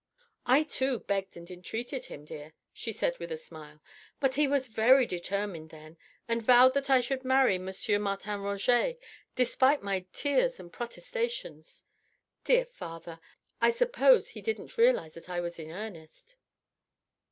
"I 0.47 0.63
too 0.63 1.01
begged 1.01 1.37
and 1.37 1.51
entreated 1.51 2.05
him, 2.05 2.25
dear," 2.25 2.55
she 2.73 2.91
said 2.91 3.19
with 3.19 3.31
a 3.31 3.37
smile, 3.37 3.83
"but 4.19 4.33
he 4.33 4.47
was 4.47 4.67
very 4.67 5.05
determined 5.05 5.69
then 5.69 5.95
and 6.27 6.41
vowed 6.41 6.73
that 6.73 6.89
I 6.89 7.01
should 7.01 7.23
marry 7.23 7.57
M. 7.63 7.69
Martin 8.01 8.41
Roget 8.41 8.99
despite 9.35 9.83
my 9.83 10.07
tears 10.11 10.59
and 10.59 10.73
protestations. 10.73 11.83
Dear 12.43 12.65
father! 12.65 13.19
I 13.61 13.69
suppose 13.69 14.29
he 14.29 14.41
didn't 14.41 14.79
realise 14.79 15.13
that 15.13 15.29
I 15.29 15.39
was 15.39 15.59
in 15.59 15.69
earnest." 15.69 16.35